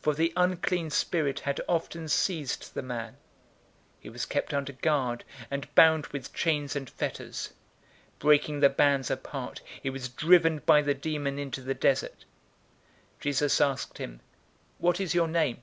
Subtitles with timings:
[0.00, 3.16] For the unclean spirit had often seized the man.
[3.98, 7.52] He was kept under guard, and bound with chains and fetters.
[8.20, 12.26] Breaking the bands apart, he was driven by the demon into the desert.
[13.16, 14.20] 008:030 Jesus asked him,
[14.78, 15.60] "What is your name?"